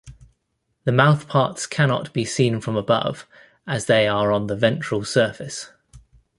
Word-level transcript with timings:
The 0.85 0.91
mouthparts 0.91 1.69
cannot 1.69 2.11
be 2.11 2.25
seen 2.25 2.59
from 2.59 2.75
above 2.75 3.27
as 3.67 3.85
they 3.85 4.07
are 4.07 4.31
on 4.31 4.47
the 4.47 4.55
ventral 4.55 5.05
surface. 5.05 5.69